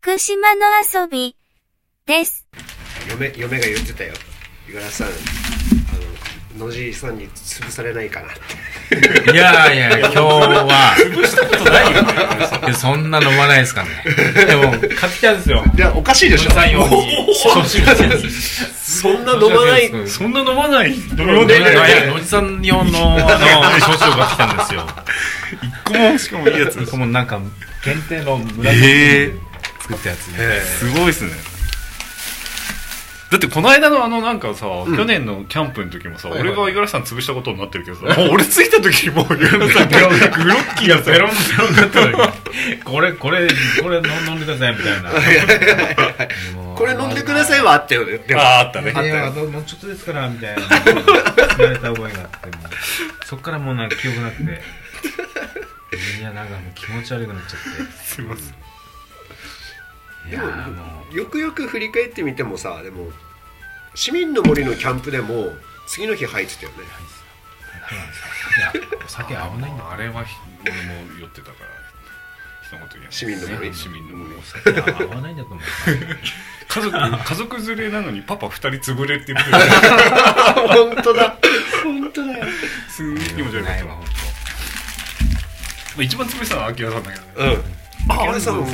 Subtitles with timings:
[0.00, 0.60] 福島の
[1.02, 1.36] 遊び
[2.06, 2.46] です。
[3.10, 4.12] 嫁嫁が言ってたよ。
[4.68, 5.10] 五十嵐さんあ
[6.58, 8.28] の野地さんに潰されないかな。
[8.28, 8.30] っ
[9.24, 10.96] ていやいや、 今日は、
[12.66, 13.88] いやそんな飲まないですかね。
[14.46, 15.64] でも、買ってきたんですよ。
[15.76, 16.50] いやおかしいでしょ。
[16.52, 17.34] さん用に。
[17.34, 19.90] そんな飲まない。
[20.08, 20.94] そんな飲まない。
[20.94, 24.86] 飲み飲んでねない野地さん用の、あの、焼酎が来たんですよ。
[25.62, 27.40] 一個もしかもいいやつしかもなんか、
[27.84, 29.46] 限定の紫えで
[29.86, 30.22] 作ったやつ
[30.78, 31.30] すごいっすね。
[33.30, 43.48] だってこの間のあのなんかさ、去年のキャンプの時もさ、いはい俺が五十嵐さん潰したことになってるけどさ、もう俺着いた時にもう五十嵐さん グロッキーがさベロンベロンだったのに、これ、これ、
[43.82, 45.10] これ飲んでくださいみたいな。
[46.76, 48.40] これ飲んでくださいはあったよねでも。
[48.40, 48.92] あああったね。
[48.92, 50.62] いや、あともうちょっとですから、みたいな。
[51.58, 52.50] 言われた覚えがあって、
[53.24, 54.62] そっからもうなんか記憶なくて。
[56.20, 57.92] いや、なんかもう気持ち悪くなっちゃって。
[58.04, 58.65] すいません
[60.30, 61.16] いやーもう。
[61.16, 63.10] よくよく振り返ってみてもさでも
[63.94, 65.48] 市民の森のキャンプでも
[65.86, 66.76] 次の日入ってたよね。
[68.58, 68.72] いや、
[69.04, 69.90] お酒合わないんだ。
[69.90, 71.76] あれはひ俺も酔ってたから。
[73.10, 73.72] 市民の森？
[73.72, 74.34] 市民の森。
[74.34, 75.60] お酒合わないんだと思う。
[76.68, 79.50] 家族家族連れなのにパパ二人潰れって言って
[80.74, 81.38] 本当だ。
[81.84, 82.46] 本当だよ。
[82.88, 83.66] すんげえ気持ち悪い。
[83.84, 83.96] わ、
[86.00, 87.54] 一番潰れたのはアキラさんだけどね。
[87.54, 87.75] うん
[88.08, 88.64] ああれさもう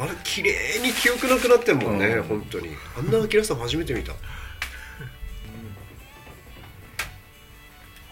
[0.00, 2.22] あれ綺麗に記憶なくなってんもんね、うん。
[2.24, 2.70] 本当に。
[2.98, 4.12] あんなアキラさん初めて見た。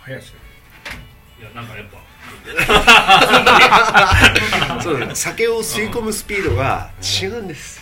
[0.00, 0.34] 早いっすよ。
[1.40, 1.98] いやなんかやっぱ。
[4.82, 5.14] そうだね。
[5.14, 7.80] 酒を吸い込むスピードが違うんです。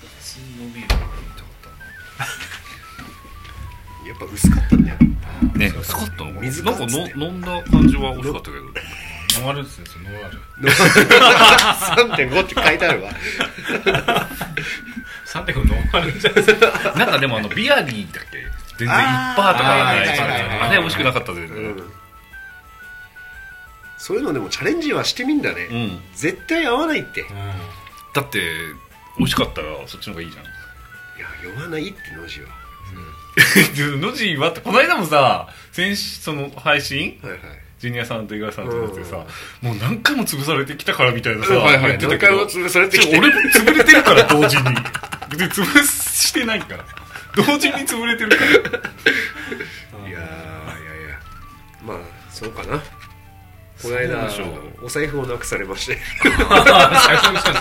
[0.00, 0.88] 普通のビール。
[0.88, 1.00] が見
[1.34, 1.48] たか
[4.04, 4.96] っやっぱ薄かったんだよ。
[5.52, 5.72] たね。
[5.80, 8.64] 薄かったの水なんかの飲んだ感じは美味しかったけど
[9.40, 10.38] ノンアルですよ、ノンアル。
[12.30, 13.10] 3.5って書いてあるわ。
[15.26, 16.92] 3.5ノンアルじゃないですか。
[16.96, 18.38] なんかでもあのビアリーだっけ？
[18.78, 20.08] 全然1%とかない
[20.60, 21.82] あれ美味しくなかった全う然ん。
[23.98, 26.00] そういうのでもチャレンジはしてみんだね、うん。
[26.14, 27.20] 絶対合わないって。
[27.20, 27.24] い
[28.14, 28.40] だって
[29.18, 30.44] 美味しかったらそっちの方がいいじゃん。
[30.44, 30.50] や
[31.56, 32.48] 酔わないってノジは。
[34.00, 37.18] ノジーはってこの間もさ先週その配信？
[37.22, 37.40] はいはい
[37.82, 39.16] ジュニアさんと五十嵐さんとやってさ、
[39.60, 43.18] もう何回も潰されてきたからみたいなさ、はいはい言ってたけど何回も潰されてきて。
[43.18, 44.62] 俺も潰れてるから同時に。
[45.30, 46.84] 別に潰してないから。
[47.34, 48.50] 同時に潰れてるから。
[48.54, 51.18] いやーいやいや。
[51.84, 51.96] まあ
[52.30, 52.78] そうかな。
[53.82, 54.30] この間
[54.80, 55.98] お財布をなくされまして。
[56.22, 56.30] 最
[57.16, 57.52] 初にした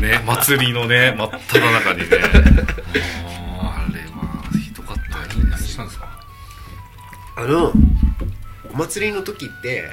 [0.00, 2.06] ね祭りのね真っ只中にね。
[3.62, 5.50] あれはひどかったよね。
[5.50, 6.08] 何したんですか？
[7.36, 7.72] あの
[8.74, 9.84] お祭りの時って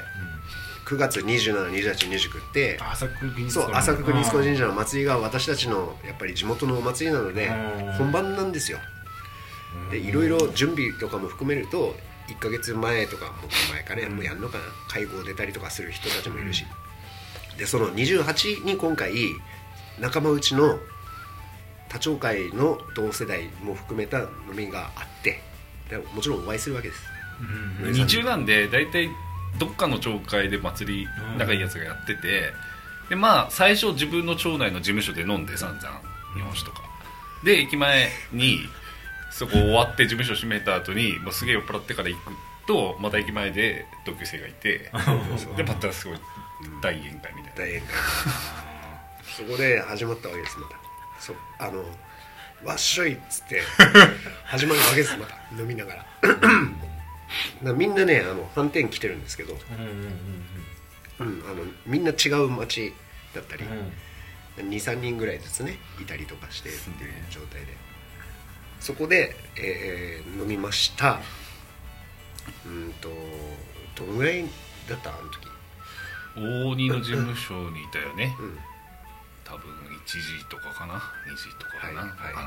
[0.86, 7.92] 9月272829って朝倉国そう朝倉国神社の祭りが私たちのやっぱり地元のお祭りなのでうん。
[7.92, 8.78] 本番なんですよ。
[9.92, 11.94] でいろいろ準備とかも含めると
[12.28, 14.64] 1ヶ月前とかもっと前かねもうやんのかな。
[14.88, 16.64] 会合出たりとかする人たちもいるし。
[17.56, 19.12] でその28に今回
[20.00, 20.80] 仲間内の
[21.88, 25.40] 多町会の同世代も含めた飲みがあって
[25.88, 27.21] でもちろんお会いするわけです
[27.92, 29.10] 二中なんで大体
[29.58, 31.38] どっかの町会で祭りうん。
[31.38, 32.52] 仲いいやつがやってて
[33.08, 36.00] でまあ最初自分の町内の事務所で飲んで散々
[36.34, 36.82] 日本酒とか。
[37.44, 38.60] で駅前に
[39.30, 42.32] そこ終わって事務所閉めた後にもうすげえ酔っ払ってから行く
[42.66, 44.90] とまた駅前で同級生がいて。
[45.56, 46.18] でまたすごい
[46.80, 47.52] 大宴会みたいな。
[47.56, 47.86] 大宴会。
[49.36, 50.76] そこで始まったわけですまた。
[51.18, 51.84] そうあの
[52.64, 53.62] わっしょいっつって
[54.46, 55.36] 始まるわけですまた。
[55.58, 56.06] 飲みながら
[57.74, 59.58] みんなねあの反転来てるんですけど、うん
[61.18, 61.34] あの
[61.86, 62.92] みんな違う町
[63.34, 63.68] だったり、う
[64.64, 64.68] ん。
[64.68, 67.68] 23人ぐらいずつねいたりとかしてっていう状態で。
[68.80, 71.20] そこで、えー飲みました。
[72.66, 73.08] うんと
[73.94, 74.42] どのぐらい
[74.88, 75.10] だった？
[75.10, 75.48] あの時。
[76.36, 78.34] 大鬼の事務所にいたよね。
[78.40, 78.58] うん。
[79.44, 82.44] 多分1時とかかな？2時とかかな、はいはい。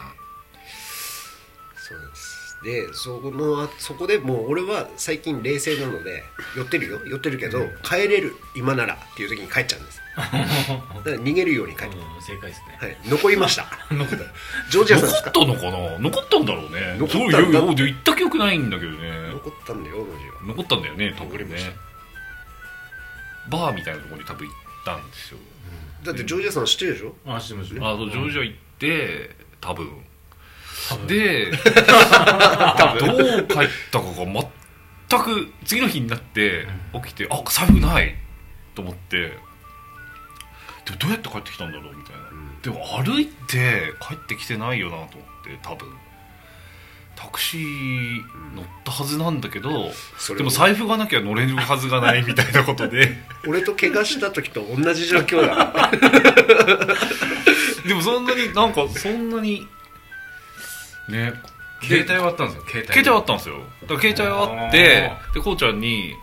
[1.78, 6.24] そうですでそこのあそこでもう俺は最近冷静なので
[6.58, 7.00] 寄ってるよ。
[7.06, 10.02] 寄ってるけど、帰れる今ならっていう時に帰っちゃうんです。
[10.18, 10.40] だか
[11.06, 12.78] ら逃げるように帰って、うん正解ですね。
[12.82, 13.68] はい、残りまし た。
[14.72, 15.32] ジョージアさんですか？
[15.36, 16.00] 残ったのかな？
[16.00, 16.96] 残ったんだろうね。
[16.98, 17.20] 残ったんだ。
[17.20, 19.30] そういやいや行った記憶ないんだけどね。
[19.34, 20.34] 残ったんだよノジは。
[20.48, 21.76] 残ったんだよね多分ね。
[23.50, 25.38] バーみたいなところに多分行ったんですよ。
[26.04, 27.16] だってジョージアさん知ってるでしょ？
[27.28, 27.76] あ知ってます。
[27.76, 29.88] よあとジョージア行って多分
[31.08, 34.50] でどう帰ったかが
[35.10, 38.16] 全く次の日になって起きてあ財布ない
[38.74, 39.38] と思って。
[40.86, 42.22] でもどうやって帰ってきたんだろうみたいな、
[42.62, 45.88] でも歩いて帰ってきてないよなと思って多分。
[47.16, 48.22] タクシー
[48.56, 53.18] 乗ったはずなんだけど、それをでも財布がなきゃ乗れるはずがないみたいなことで。
[53.48, 55.92] 俺と怪我した時と同じ状況だ。
[57.88, 59.66] でもそんなになんかそんなに
[61.10, 61.34] ね。
[61.84, 63.56] 携帯はあったんですよ携帯携帯はあったんですよ。
[63.84, 66.14] だから携帯はあってでこうちゃんに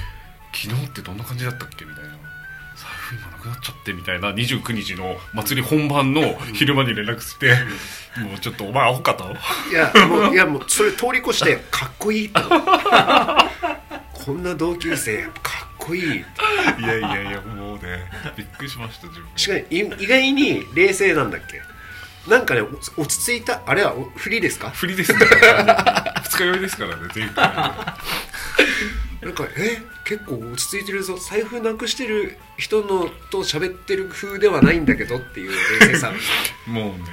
[0.52, 2.10] 「昨日ってどんな感じだったっけ?」みたいな
[2.76, 7.54] 「財布今なくなっちゃって」みたいな29日の祭り本番の昼間に連絡して
[8.20, 9.24] 「もうちょっとお前アホかと」
[9.70, 12.40] いやもういやもうそれ通り越してかっこいいと。
[14.12, 16.02] こんな同級生かっこいい。
[16.04, 16.24] い
[16.82, 18.04] やいやいやもうね
[18.36, 19.28] びっくりしました自分。
[19.36, 21.62] しかもい意外に冷静なんだっけ？
[22.28, 22.66] なんかねお
[23.02, 24.70] 落ち着いたあれはおフリですか？
[24.70, 25.18] 振りですね。
[26.24, 27.44] 二日酔いですからね前回
[29.22, 29.78] なんかえ？
[30.04, 31.16] 結構落ち着いてるぞ。
[31.16, 36.12] 財布なくしてる人のと喋ってる風ではないんだけどっていう冷静さ。
[36.66, 37.04] もうね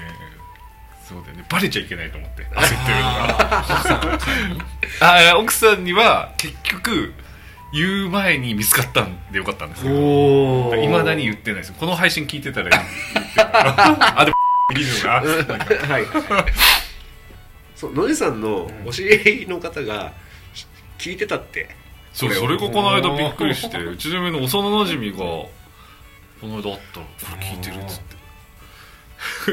[1.07, 1.45] そうだよね。
[1.49, 3.69] バレちゃいけないと思って焦ってるのが
[4.99, 7.13] あ奥さんには結局
[7.73, 9.95] 言う前に見つかったんでよかったんですけど。
[10.69, 11.73] おいまだに言ってないです。
[11.73, 12.89] この配信聞いてたら言って
[13.41, 14.37] あでも
[14.75, 15.21] いいのが。
[15.87, 16.05] はい。
[17.75, 20.11] そうのりさんのお知り合いの方が
[20.97, 21.69] 聞いてたって。
[22.13, 25.49] そうそれがこの間びっくりしてうちの嫁の幼なじみがこ
[26.43, 28.15] の間会ったら「これ聞いてる」っつって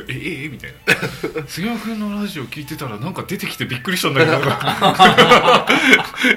[0.12, 0.74] 「えええみたい
[1.34, 1.46] な。
[1.46, 4.32] 杉山君のラジオ聞いてたらなんか出てきてびっくりしたんだけど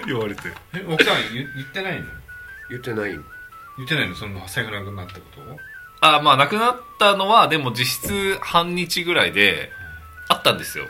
[0.08, 0.42] 言われて。
[0.76, 2.06] え奥さん言言ってないの？
[2.70, 3.12] 言ってない。
[3.12, 3.20] 言
[3.86, 4.16] ってないの？
[4.16, 5.42] その財布なくなったこと
[6.04, 9.72] あまあ亡くなったのはでも実質半日ぐらいで
[10.28, 10.86] あったんですよ。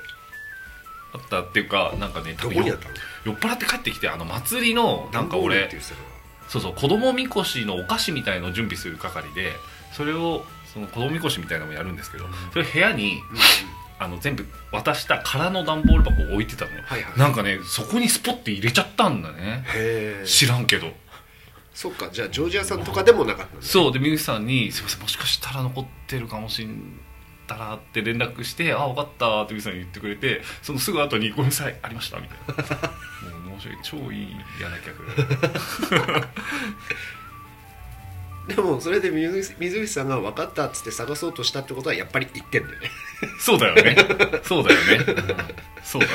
[1.13, 2.77] あったっていうかなんかね多分酔っ
[3.35, 5.69] 払って帰ってきてあの祭りのなんか俺
[6.47, 9.51] そうそう子供みこしのお菓子みたいのを準備する係で
[9.95, 10.43] それを
[10.73, 13.21] その子供みこしみたいなのもやるんですけどそれ部屋に
[13.99, 19.63] あの全部渡した空の段ボール箱を置いてたのよ、はいはいなんかねそこにスポッて入れちゃったんだね。
[20.25, 20.91] 知らんけど
[21.73, 26.99] そっかじゃあジョージアさんとかでもなかったそうでミュさんに「すいませんもしかしたら残ってるかもしん
[27.47, 32.53] たら」って連絡して「あ分かった」ってミュさんに言ってくれてそのすぐ後に「ごめんなさいありました」みたいな。
[33.49, 34.27] もう申し訳超いい
[34.59, 35.03] 嫌な客。
[38.47, 42.89] でもそれで水水口さんが分かったっつって探そうとしたってことはやっぱり言ってんだよね。
[43.39, 43.95] そうだよね。
[44.43, 45.05] そうだよね、
[45.83, 46.13] そうだね。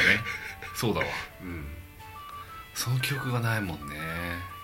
[0.74, 1.06] そうだわ。
[1.42, 1.66] うん。
[2.74, 3.96] その記憶がないもんね。
[3.96, 4.57] ほ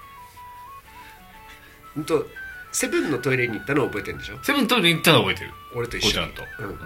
[2.03, 2.27] んと
[2.73, 4.39] セブンのトイレに行ったのを覚えてるんでしょ？
[4.43, 5.51] セブントイレに行ったの覚えてる。
[5.75, 6.21] 俺と一緒。
[6.23, 6.79] にこうちゃんと、うん。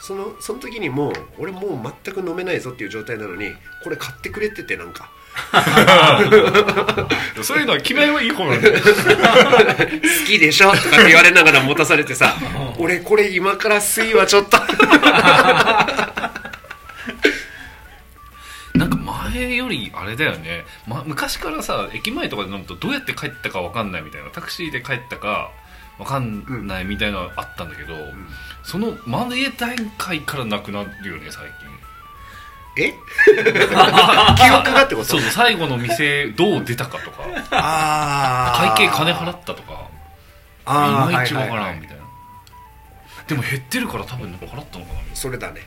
[0.00, 3.52] そのその時にもう俺もう全く飲めないぞっていう状態なのに
[3.84, 5.10] これ買ってくれててなんか。
[7.36, 8.74] うん、そういうのは決めはいい方なんだよ。
[8.82, 8.90] 好
[10.26, 10.72] きでしょ？
[10.72, 12.34] とかって言われながら持たされてさ
[12.78, 14.58] 俺これ今から水はちょっと。
[18.74, 18.96] なんか
[19.32, 25.50] 前よりあれだよね、ま、昔からさ駅前とかで飲むとどうやって帰ったか分かんないみたいなタクシーで帰ったか
[25.98, 27.94] 分かんないみたいなのあったんだけど、
[28.64, 32.84] その真家段階からなくなるよね最近。
[32.84, 32.94] え？
[33.34, 35.04] 記憶がってこと？
[35.04, 37.18] そうそう最後の店どう出たかとか。
[37.50, 39.72] あ会計金払ったとか。
[39.72, 39.76] い
[40.64, 42.02] あーまいち分からんみたいな。
[43.28, 45.60] でも減ってるから多分払ったのかなそれだね。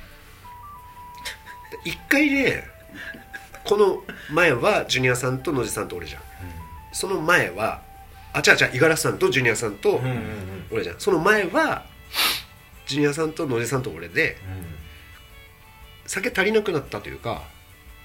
[1.83, 2.63] 一回ね
[3.65, 6.21] この前はジュニアさんと野地さんと俺じゃん、
[6.93, 7.81] その前は
[8.33, 9.99] あ違う違う五十嵐さんとジュニアさんと
[10.71, 10.99] 俺じゃん。
[10.99, 11.83] その前は
[12.85, 14.37] ジュニアさんと野地さんと俺で
[16.05, 17.43] 酒足りなくなったというか、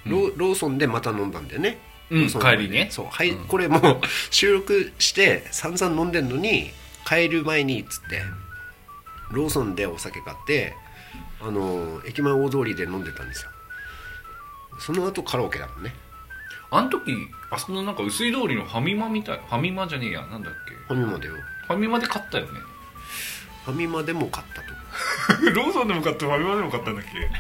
[0.06, 1.78] ローローソンでまた飲んだんだよね、
[2.10, 2.88] うん帰りね。
[2.90, 3.46] そう、はいうん。
[3.46, 4.00] これもう
[4.30, 6.70] 収録して散々飲んでんのに
[7.06, 8.22] 帰る前にっつって
[9.30, 10.74] ローソンでお酒買って
[11.40, 13.50] あの駅前大通りで飲んでたんですよ
[14.80, 15.94] その後カラオケだもんね。
[16.70, 17.12] なあの時
[17.50, 20.74] あそこのなんか薄い通りのファミマみたいファミマじゃねえやなんだっけ？
[20.74, 21.34] ファミマでよ。
[21.66, 22.60] ファミマで買ったよね。
[23.64, 24.68] ファミマでも買ったと
[25.52, 27.30] ローソンでも買ってファミマでも買ったんだっけ？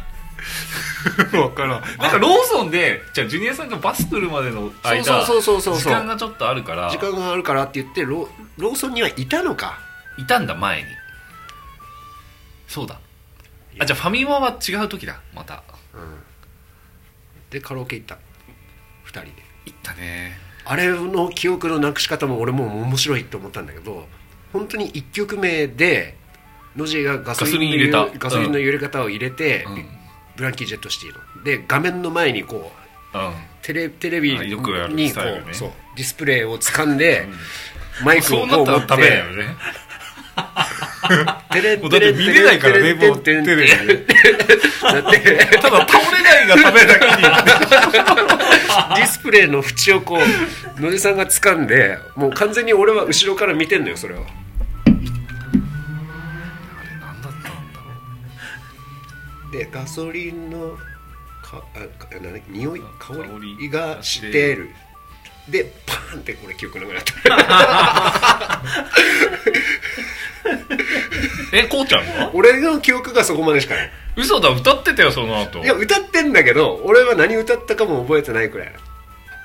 [1.36, 1.80] 分からん。
[1.98, 5.92] なんかローソンでじゃあジュニアさんがバス来るまでの間そうそうそうそうそう。
[5.92, 6.90] 時間がちょっとあるから。
[6.90, 8.28] 時間があるからって言ってロ
[8.58, 9.78] ローソンにはいたのか？
[10.18, 10.88] いたんだ前に。
[12.68, 12.98] そうだ。
[13.78, 15.54] あじゃあファミマは違う時だまた。
[15.54, 15.60] うん
[17.50, 18.14] でカラオケ行った。
[19.06, 19.30] 2人で。
[19.66, 20.38] 行ったね。
[20.64, 24.06] あれの記憶のなくし方も俺も面白いと思ったんだけど
[24.52, 26.16] 本当に1曲目で
[26.76, 29.86] ノジがガソリンの入れたガソリンの入れ方を入れて、うん。
[30.36, 31.44] ブランキー・ジェット・シティの。
[31.44, 32.72] で画面の前にこ
[33.14, 33.32] ううん。
[33.62, 35.50] テレテレビにこスタイルね。
[35.50, 37.26] うそうディスプレイを掴んで、
[38.04, 38.94] マイクをこう持って
[41.52, 43.66] テレンもうだって見れないからねもうテレビで
[45.60, 50.18] ただ倒れないがためだけにディスプレイの縁をこ
[50.78, 54.20] う野地さんが掴んでもう完全に俺は後ろから見てんのよそれは
[59.52, 60.76] でガソリンの
[61.42, 63.14] かあか何匂い香
[63.58, 64.70] りがしてる
[65.50, 68.62] でパーンってこれ記憶なくなった
[71.52, 73.90] えこうちゃんが俺の記憶がそこまでしかない。
[74.16, 75.60] 嘘だ歌ってたよその後。
[75.60, 78.64] いや歌ってんだけど俺は何歌ったかも覚えてないくら。
[78.64, 78.72] い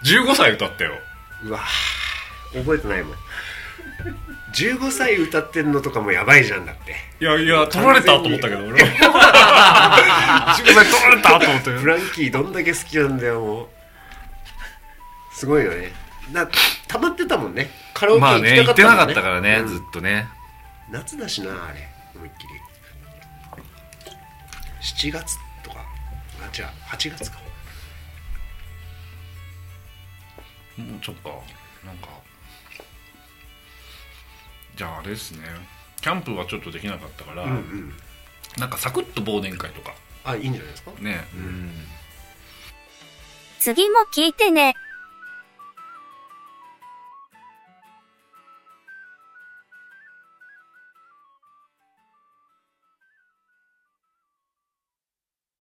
[0.03, 0.93] 15歳歌ったよ。
[1.43, 3.15] うわー覚えてないもん。
[4.53, 6.95] 15歳歌ってんのとかもやばいじゃんだって。
[7.19, 10.55] いやいや取られたと思ったけど俺は。
[10.63, 13.67] 15歳取られたと思ったよフランキーどんだけ好きなんだよもう。
[15.33, 15.91] すごいよね。
[16.31, 16.47] な
[16.87, 17.69] 溜まってたもんね。
[17.93, 19.67] カラオケまあ行きね行ってなかたかったもんねったからね、うん。
[19.67, 20.27] ずっとね。
[20.91, 22.49] 夏だしなあれ思いっきり。
[25.09, 25.85] 7月とか。
[26.41, 26.65] あ違う。
[26.87, 27.39] 8月か。
[30.77, 31.43] もうちょっと
[31.85, 32.09] なんか。
[34.75, 35.39] じゃああれですね。
[36.01, 37.93] キャンプはちょっとできなかったから、うんうん。
[38.57, 39.95] なんかサクッと忘年会とか。
[40.23, 40.91] あいいんじゃないですか？
[40.99, 41.71] ね、うん。
[43.59, 44.75] 次も聞いてね。